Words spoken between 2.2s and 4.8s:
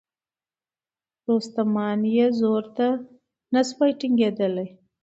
زور ته نه سوای ټینګېدلای